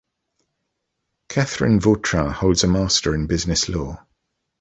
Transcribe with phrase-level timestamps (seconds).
[1.29, 4.03] Catherine Vautrin holds a master in business law.